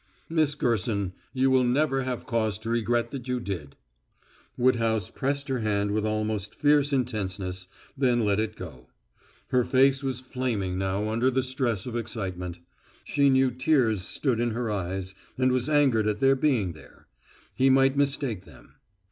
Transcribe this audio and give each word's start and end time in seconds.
"Miss 0.29 0.55
Gerson, 0.55 1.13
you 1.31 1.51
will 1.51 1.63
never 1.63 2.01
have 2.01 2.25
cause 2.25 2.57
to 2.57 2.71
regret 2.71 3.11
that 3.11 3.27
you 3.27 3.39
did." 3.39 3.75
Woodhouse 4.57 5.11
pressed 5.11 5.47
her 5.47 5.59
hand 5.59 5.91
with 5.91 6.07
almost 6.07 6.55
fierce 6.55 6.91
intenseness, 6.91 7.67
then 7.95 8.25
let 8.25 8.39
it 8.39 8.55
go. 8.55 8.89
Her 9.49 9.63
face 9.63 10.01
was 10.01 10.19
flaming 10.19 10.75
now 10.79 11.07
under 11.09 11.29
the 11.29 11.43
stress 11.43 11.85
of 11.85 11.95
excitement. 11.95 12.57
She 13.03 13.29
knew 13.29 13.51
tears 13.51 14.01
stood 14.01 14.39
in 14.39 14.49
her 14.53 14.71
eyes, 14.71 15.13
and 15.37 15.51
was 15.51 15.69
angered 15.69 16.07
at 16.07 16.19
their 16.19 16.35
being 16.35 16.71
there; 16.73 17.05
he 17.53 17.69
might 17.69 17.95
mistake 17.95 18.43
them. 18.43 18.77